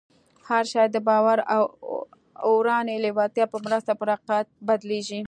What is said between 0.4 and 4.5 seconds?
هر شی د باور او اورنۍ لېوالتیا په مرسته پر حقیقت